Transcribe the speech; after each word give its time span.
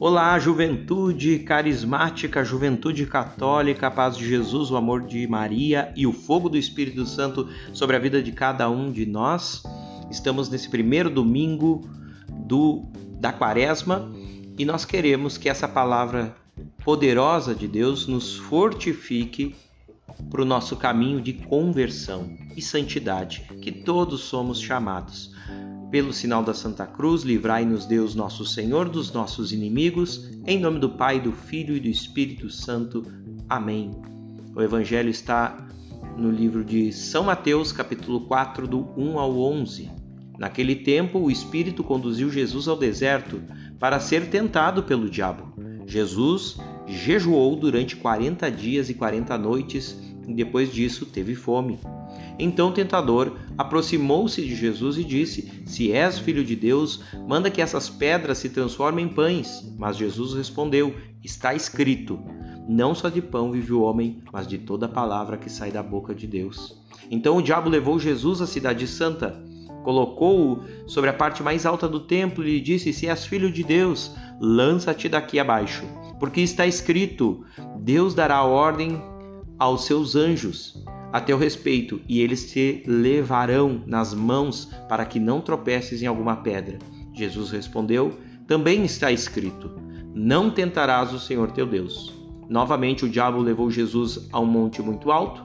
Olá, 0.00 0.38
juventude 0.38 1.40
carismática, 1.40 2.44
juventude 2.44 3.04
católica, 3.04 3.90
paz 3.90 4.16
de 4.16 4.28
Jesus, 4.28 4.70
o 4.70 4.76
amor 4.76 5.04
de 5.04 5.26
Maria 5.26 5.92
e 5.96 6.06
o 6.06 6.12
fogo 6.12 6.48
do 6.48 6.56
Espírito 6.56 7.04
Santo 7.04 7.48
sobre 7.72 7.96
a 7.96 7.98
vida 7.98 8.22
de 8.22 8.30
cada 8.30 8.70
um 8.70 8.92
de 8.92 9.04
nós. 9.04 9.64
Estamos 10.08 10.48
nesse 10.48 10.68
primeiro 10.68 11.10
domingo 11.10 11.90
do 12.46 12.84
da 13.18 13.32
Quaresma 13.32 14.08
e 14.56 14.64
nós 14.64 14.84
queremos 14.84 15.36
que 15.36 15.48
essa 15.48 15.66
palavra 15.66 16.32
poderosa 16.84 17.52
de 17.52 17.66
Deus 17.66 18.06
nos 18.06 18.36
fortifique 18.36 19.56
para 20.30 20.42
o 20.42 20.44
nosso 20.44 20.76
caminho 20.76 21.20
de 21.20 21.32
conversão 21.32 22.36
e 22.56 22.62
santidade, 22.62 23.42
que 23.60 23.72
todos 23.72 24.20
somos 24.20 24.60
chamados. 24.60 25.34
Pelo 25.90 26.12
sinal 26.12 26.42
da 26.42 26.52
Santa 26.52 26.86
Cruz, 26.86 27.22
livrai-nos 27.22 27.86
Deus 27.86 28.14
nosso 28.14 28.44
Senhor 28.44 28.90
dos 28.90 29.10
nossos 29.10 29.52
inimigos, 29.52 30.28
em 30.46 30.60
nome 30.60 30.78
do 30.78 30.90
Pai, 30.90 31.18
do 31.18 31.32
Filho 31.32 31.74
e 31.74 31.80
do 31.80 31.88
Espírito 31.88 32.50
Santo. 32.50 33.02
Amém. 33.48 33.92
O 34.54 34.60
Evangelho 34.60 35.08
está 35.08 35.66
no 36.14 36.30
livro 36.30 36.62
de 36.62 36.92
São 36.92 37.24
Mateus, 37.24 37.72
capítulo 37.72 38.20
4, 38.26 38.68
do 38.68 38.90
1 38.98 39.18
ao 39.18 39.38
11. 39.38 39.90
Naquele 40.38 40.76
tempo, 40.76 41.20
o 41.20 41.30
Espírito 41.30 41.82
conduziu 41.82 42.30
Jesus 42.30 42.68
ao 42.68 42.76
deserto 42.76 43.40
para 43.78 43.98
ser 43.98 44.28
tentado 44.28 44.82
pelo 44.82 45.08
diabo. 45.08 45.54
Jesus 45.86 46.58
jejuou 46.86 47.56
durante 47.56 47.96
40 47.96 48.50
dias 48.50 48.90
e 48.90 48.94
40 48.94 49.38
noites 49.38 49.98
e 50.26 50.34
depois 50.34 50.70
disso 50.70 51.06
teve 51.06 51.34
fome. 51.34 51.78
Então 52.38 52.68
o 52.68 52.72
tentador 52.72 53.32
aproximou-se 53.56 54.40
de 54.40 54.54
Jesus 54.54 54.96
e 54.96 55.02
disse: 55.02 55.62
Se 55.66 55.90
és 55.90 56.18
filho 56.18 56.44
de 56.44 56.54
Deus, 56.54 57.02
manda 57.26 57.50
que 57.50 57.60
essas 57.60 57.88
pedras 57.90 58.38
se 58.38 58.50
transformem 58.50 59.06
em 59.06 59.08
pães. 59.08 59.68
Mas 59.76 59.96
Jesus 59.96 60.34
respondeu: 60.34 60.94
Está 61.22 61.54
escrito: 61.54 62.20
Não 62.68 62.94
só 62.94 63.08
de 63.08 63.20
pão 63.20 63.50
vive 63.50 63.72
o 63.72 63.82
homem, 63.82 64.22
mas 64.32 64.46
de 64.46 64.58
toda 64.58 64.88
palavra 64.88 65.36
que 65.36 65.50
sai 65.50 65.72
da 65.72 65.82
boca 65.82 66.14
de 66.14 66.26
Deus. 66.26 66.80
Então 67.10 67.36
o 67.36 67.42
diabo 67.42 67.68
levou 67.68 67.98
Jesus 67.98 68.40
à 68.40 68.46
cidade 68.46 68.86
santa, 68.86 69.42
colocou-o 69.82 70.62
sobre 70.86 71.10
a 71.10 71.14
parte 71.14 71.42
mais 71.42 71.66
alta 71.66 71.88
do 71.88 71.98
templo 71.98 72.44
e 72.44 72.52
lhe 72.52 72.60
disse: 72.60 72.92
Se 72.92 73.08
és 73.08 73.26
filho 73.26 73.50
de 73.50 73.64
Deus, 73.64 74.14
lança-te 74.40 75.08
daqui 75.08 75.40
abaixo, 75.40 75.84
porque 76.20 76.40
está 76.40 76.68
escrito: 76.68 77.44
Deus 77.80 78.14
dará 78.14 78.44
ordem 78.44 79.02
aos 79.58 79.86
seus 79.86 80.14
anjos 80.14 80.84
a 81.12 81.20
teu 81.20 81.38
respeito, 81.38 82.00
e 82.08 82.20
eles 82.20 82.50
te 82.50 82.82
levarão 82.86 83.82
nas 83.86 84.12
mãos 84.12 84.70
para 84.88 85.04
que 85.04 85.18
não 85.18 85.40
tropeces 85.40 86.02
em 86.02 86.06
alguma 86.06 86.36
pedra. 86.36 86.78
Jesus 87.14 87.50
respondeu: 87.50 88.18
Também 88.46 88.84
está 88.84 89.10
escrito: 89.10 89.70
Não 90.14 90.50
tentarás 90.50 91.12
o 91.12 91.18
Senhor 91.18 91.50
teu 91.52 91.66
Deus. 91.66 92.14
Novamente 92.48 93.04
o 93.04 93.08
diabo 93.08 93.40
levou 93.40 93.70
Jesus 93.70 94.28
a 94.32 94.40
um 94.40 94.46
monte 94.46 94.80
muito 94.80 95.10
alto, 95.10 95.44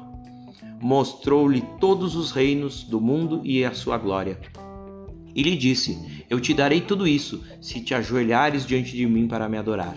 mostrou-lhe 0.82 1.62
todos 1.80 2.16
os 2.16 2.32
reinos 2.32 2.84
do 2.84 3.00
mundo 3.02 3.42
e 3.44 3.64
a 3.64 3.74
sua 3.74 3.98
glória. 3.98 4.40
E 5.36 5.42
lhe 5.42 5.56
disse: 5.56 6.26
Eu 6.30 6.40
te 6.40 6.54
darei 6.54 6.82
tudo 6.82 7.08
isso, 7.08 7.44
se 7.62 7.82
te 7.82 7.94
ajoelhares 7.94 8.66
diante 8.66 8.96
de 8.96 9.06
mim 9.06 9.28
para 9.28 9.50
me 9.50 9.58
adorar. 9.58 9.96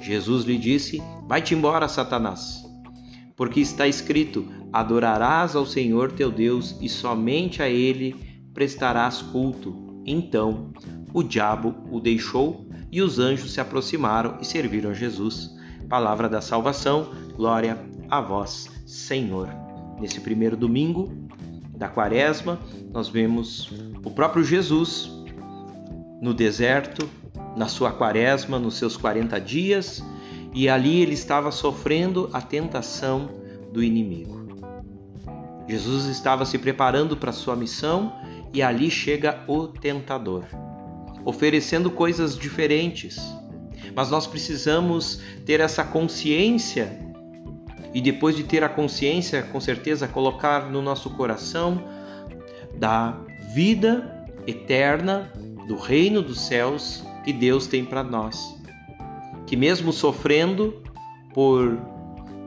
Jesus 0.00 0.44
lhe 0.44 0.58
disse: 0.58 1.02
Vai-te 1.28 1.54
embora, 1.54 1.88
Satanás 1.88 2.62
porque 3.36 3.60
está 3.60 3.88
escrito: 3.88 4.46
Adorarás 4.72 5.54
ao 5.54 5.66
Senhor 5.66 6.12
teu 6.12 6.30
Deus 6.30 6.76
e 6.80 6.88
somente 6.88 7.62
a 7.62 7.68
ele 7.68 8.16
prestarás 8.54 9.20
culto. 9.20 10.02
Então 10.06 10.72
o 11.12 11.22
diabo 11.22 11.74
o 11.90 12.00
deixou 12.00 12.66
e 12.90 13.02
os 13.02 13.18
anjos 13.18 13.52
se 13.52 13.60
aproximaram 13.60 14.38
e 14.40 14.44
serviram 14.44 14.90
a 14.90 14.94
Jesus. 14.94 15.50
Palavra 15.88 16.28
da 16.28 16.40
salvação, 16.40 17.10
glória 17.36 17.78
a 18.08 18.20
vós, 18.20 18.70
Senhor. 18.86 19.48
Nesse 20.00 20.20
primeiro 20.20 20.56
domingo 20.56 21.12
da 21.76 21.88
quaresma, 21.88 22.58
nós 22.92 23.08
vemos 23.08 23.70
o 24.04 24.10
próprio 24.10 24.44
Jesus 24.44 25.10
no 26.20 26.32
deserto, 26.32 27.08
na 27.56 27.68
sua 27.68 27.92
quaresma, 27.92 28.58
nos 28.58 28.76
seus 28.76 28.96
40 28.96 29.40
dias, 29.40 30.02
e 30.54 30.68
ali 30.68 31.00
ele 31.02 31.14
estava 31.14 31.50
sofrendo 31.50 32.30
a 32.32 32.40
tentação 32.40 33.28
do 33.72 33.82
inimigo. 33.82 34.41
Jesus 35.68 36.06
estava 36.06 36.44
se 36.44 36.58
preparando 36.58 37.16
para 37.16 37.32
sua 37.32 37.56
missão 37.56 38.12
e 38.52 38.62
ali 38.62 38.90
chega 38.90 39.42
o 39.46 39.68
tentador, 39.68 40.44
oferecendo 41.24 41.90
coisas 41.90 42.36
diferentes. 42.36 43.20
Mas 43.94 44.10
nós 44.10 44.26
precisamos 44.26 45.20
ter 45.44 45.60
essa 45.60 45.84
consciência 45.84 46.98
e 47.94 48.00
depois 48.00 48.34
de 48.36 48.44
ter 48.44 48.64
a 48.64 48.68
consciência, 48.68 49.42
com 49.42 49.60
certeza 49.60 50.08
colocar 50.08 50.70
no 50.70 50.80
nosso 50.80 51.10
coração 51.10 51.82
da 52.74 53.18
vida 53.54 54.26
eterna 54.46 55.30
do 55.68 55.76
reino 55.76 56.22
dos 56.22 56.40
céus 56.40 57.04
que 57.24 57.32
Deus 57.32 57.66
tem 57.66 57.84
para 57.84 58.02
nós 58.02 58.62
que, 59.52 59.56
mesmo 59.56 59.92
sofrendo 59.92 60.82
por 61.34 61.78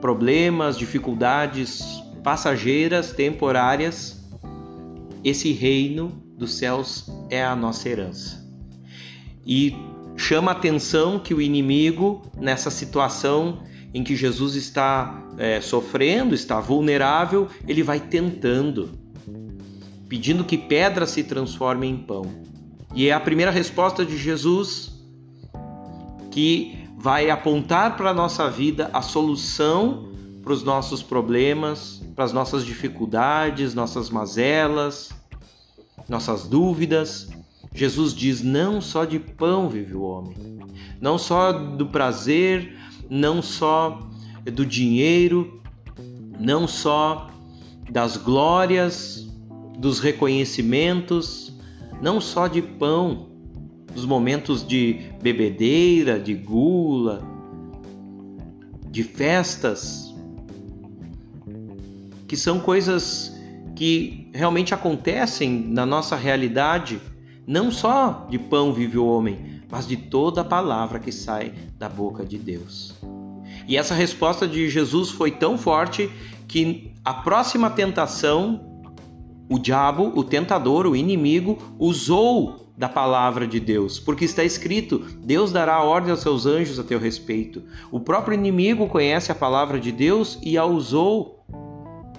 problemas, 0.01 0.75
dificuldades 0.75 2.03
passageiras, 2.25 3.11
temporárias, 3.11 4.19
esse 5.23 5.51
reino 5.51 6.23
dos 6.35 6.55
céus 6.55 7.07
é 7.29 7.45
a 7.45 7.55
nossa 7.55 7.87
herança. 7.87 8.43
E 9.45 9.75
chama 10.17 10.49
atenção 10.49 11.19
que 11.19 11.35
o 11.35 11.41
inimigo, 11.41 12.23
nessa 12.35 12.71
situação 12.71 13.59
em 13.93 14.03
que 14.03 14.15
Jesus 14.15 14.55
está 14.55 15.23
é, 15.37 15.61
sofrendo, 15.61 16.33
está 16.33 16.59
vulnerável, 16.59 17.47
ele 17.67 17.83
vai 17.83 17.99
tentando, 17.99 18.97
pedindo 20.09 20.43
que 20.43 20.57
pedras 20.57 21.11
se 21.11 21.23
transformem 21.23 21.91
em 21.91 21.97
pão. 21.97 22.25
E 22.95 23.07
é 23.07 23.13
a 23.13 23.19
primeira 23.19 23.51
resposta 23.51 24.03
de 24.03 24.17
Jesus 24.17 24.99
que 26.31 26.89
vai 26.97 27.29
apontar 27.29 27.95
para 27.95 28.09
a 28.09 28.13
nossa 28.15 28.49
vida 28.49 28.89
a 28.91 29.03
solução 29.03 30.14
para 30.45 30.53
os 30.53 30.63
nossos 30.63 31.01
problemas, 31.01 32.03
para 32.16 32.23
as 32.23 32.31
nossas 32.31 32.63
dificuldades, 32.63 33.73
nossas 33.73 34.11
mazelas, 34.11 35.09
nossas 36.07 36.47
dúvidas. 36.47 37.28
Jesus 37.73 38.13
diz: 38.13 38.44
não 38.44 38.79
só 38.79 39.05
de 39.05 39.17
pão 39.17 39.67
vive 39.67 39.95
o 39.95 40.03
homem, 40.03 40.35
não 41.01 41.17
só 41.17 41.51
do 41.51 41.88
prazer, 41.88 42.78
não 43.09 43.41
só 43.41 44.07
do 44.44 44.63
dinheiro, 44.63 45.59
não 46.39 46.67
só 46.67 47.31
das 47.89 48.16
glórias, 48.16 49.28
dos 49.79 50.00
reconhecimentos, 50.00 51.51
não 52.00 52.22
só 52.22 52.47
de 52.47 52.61
pão, 52.61 53.29
dos 53.91 54.05
momentos 54.05 54.66
de 54.66 55.09
bebedeira, 55.23 56.19
de 56.19 56.35
gula, 56.35 57.23
de 58.91 59.03
festas, 59.03 60.04
que 62.27 62.35
são 62.37 62.59
coisas 62.59 63.35
que 63.75 64.29
realmente 64.33 64.73
acontecem 64.73 65.51
na 65.51 65.85
nossa 65.85 66.15
realidade, 66.15 67.01
não 67.45 67.71
só 67.71 68.25
de 68.29 68.39
pão 68.39 68.73
vive 68.73 68.97
o 68.97 69.05
homem, 69.05 69.61
mas 69.69 69.87
de 69.87 69.97
toda 69.97 70.41
a 70.41 70.45
palavra 70.45 70.99
que 70.99 71.11
sai 71.11 71.53
da 71.77 71.89
boca 71.89 72.25
de 72.25 72.37
Deus. 72.37 72.95
E 73.67 73.77
essa 73.77 73.93
resposta 73.93 74.47
de 74.47 74.69
Jesus 74.69 75.09
foi 75.09 75.31
tão 75.31 75.57
forte 75.57 76.09
que 76.47 76.91
a 77.03 77.13
próxima 77.13 77.69
tentação, 77.69 78.81
o 79.49 79.59
diabo, 79.59 80.11
o 80.15 80.23
tentador, 80.23 80.85
o 80.85 80.95
inimigo, 80.95 81.57
usou 81.78 82.71
da 82.78 82.89
palavra 82.89 83.47
de 83.47 83.59
Deus, 83.59 83.99
porque 83.99 84.25
está 84.25 84.43
escrito: 84.43 84.99
Deus 85.23 85.51
dará 85.51 85.81
ordem 85.81 86.11
aos 86.11 86.21
seus 86.21 86.45
anjos 86.45 86.79
a 86.79 86.83
teu 86.83 86.99
respeito. 86.99 87.63
O 87.91 87.99
próprio 87.99 88.35
inimigo 88.35 88.87
conhece 88.87 89.31
a 89.31 89.35
palavra 89.35 89.79
de 89.79 89.91
Deus 89.91 90.37
e 90.43 90.57
a 90.57 90.66
usou 90.66 91.34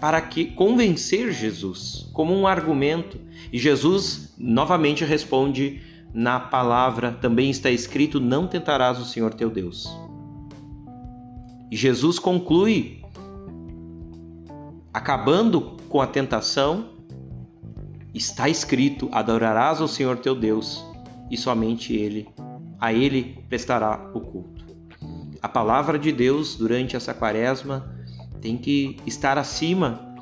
para 0.00 0.20
que 0.20 0.46
convencer 0.46 1.32
Jesus 1.32 2.08
como 2.12 2.34
um 2.34 2.46
argumento. 2.46 3.18
E 3.52 3.58
Jesus 3.58 4.34
novamente 4.38 5.04
responde 5.04 5.80
na 6.12 6.40
palavra, 6.40 7.12
também 7.12 7.50
está 7.50 7.70
escrito: 7.70 8.20
Não 8.20 8.46
tentarás 8.46 8.98
o 8.98 9.04
Senhor 9.04 9.34
teu 9.34 9.50
Deus. 9.50 9.88
E 11.70 11.76
Jesus 11.76 12.18
conclui 12.18 13.02
acabando 14.92 15.76
com 15.88 16.00
a 16.00 16.06
tentação 16.06 16.96
Está 18.16 18.48
escrito: 18.48 19.10
adorarás 19.12 19.78
ao 19.78 19.86
Senhor 19.86 20.16
teu 20.16 20.34
Deus 20.34 20.82
e 21.30 21.36
somente 21.36 21.94
ele, 21.94 22.26
a 22.80 22.90
ele 22.90 23.44
prestará 23.46 24.10
o 24.14 24.20
culto. 24.22 24.64
A 25.42 25.46
palavra 25.46 25.98
de 25.98 26.10
Deus 26.10 26.56
durante 26.56 26.96
essa 26.96 27.12
quaresma 27.12 27.94
tem 28.46 28.56
que 28.56 28.96
estar 29.04 29.36
acima 29.38 30.14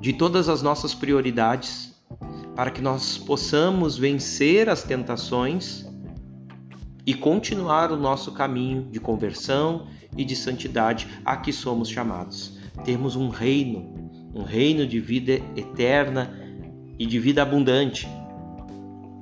de 0.00 0.12
todas 0.12 0.48
as 0.48 0.62
nossas 0.62 0.94
prioridades 0.94 1.92
para 2.54 2.70
que 2.70 2.80
nós 2.80 3.18
possamos 3.18 3.98
vencer 3.98 4.68
as 4.68 4.84
tentações 4.84 5.84
e 7.04 7.12
continuar 7.12 7.90
o 7.90 7.96
nosso 7.96 8.30
caminho 8.30 8.84
de 8.92 9.00
conversão 9.00 9.88
e 10.16 10.24
de 10.24 10.36
santidade 10.36 11.08
a 11.24 11.36
que 11.36 11.52
somos 11.52 11.88
chamados. 11.88 12.60
Temos 12.84 13.16
um 13.16 13.28
reino, 13.28 13.92
um 14.32 14.44
reino 14.44 14.86
de 14.86 15.00
vida 15.00 15.32
eterna 15.56 16.32
e 16.96 17.04
de 17.04 17.18
vida 17.18 17.42
abundante. 17.42 18.08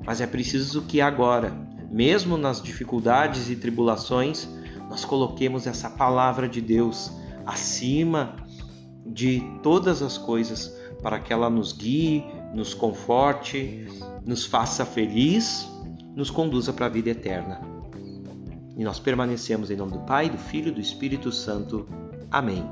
Mas 0.05 0.21
é 0.21 0.27
preciso 0.27 0.83
que 0.83 1.01
agora, 1.01 1.57
mesmo 1.91 2.37
nas 2.37 2.61
dificuldades 2.61 3.49
e 3.49 3.57
tribulações, 3.57 4.47
nós 4.91 5.07
coloquemos 5.07 5.67
essa 5.67 5.89
palavra 5.89 6.47
de 6.47 6.61
Deus 6.61 7.17
acima 7.49 8.37
de 9.07 9.41
todas 9.63 10.03
as 10.03 10.19
coisas, 10.19 10.77
para 11.03 11.19
que 11.19 11.33
ela 11.33 11.49
nos 11.49 11.73
guie, 11.73 12.25
nos 12.55 12.75
conforte, 12.75 13.87
nos 14.25 14.45
faça 14.45 14.85
feliz, 14.85 15.67
nos 16.15 16.31
conduza 16.31 16.73
para 16.73 16.87
a 16.87 16.89
vida 16.91 17.09
eterna. 17.09 17.61
E 18.77 18.85
nós 18.85 18.99
permanecemos 18.99 19.71
em 19.71 19.77
nome 19.77 19.93
do 19.93 20.01
Pai, 20.01 20.29
do 20.29 20.39
Filho 20.39 20.69
e 20.69 20.73
do 20.73 20.81
Espírito 20.81 21.33
Santo. 21.33 21.89
Amém. 22.31 22.65